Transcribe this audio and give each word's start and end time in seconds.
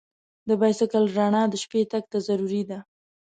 د 0.47 0.49
بایسکل 0.61 1.03
رڼا 1.17 1.43
د 1.49 1.55
شپې 1.63 1.81
تګ 1.91 2.03
ته 2.11 2.17
ضروري 2.27 2.63
ده. 2.69 2.79